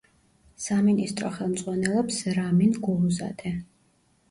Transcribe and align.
სამინისტრო 0.67 1.31
ხელმძღვანელობს 1.35 2.19
რამინ 2.41 2.75
გულუზადე. 2.91 3.57